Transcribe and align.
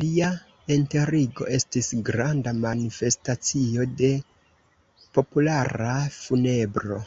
Lia 0.00 0.26
enterigo 0.74 1.48
estis 1.56 1.88
granda 2.10 2.52
manifestacio 2.60 3.88
de 4.04 4.12
populara 5.20 5.92
funebro. 6.22 7.04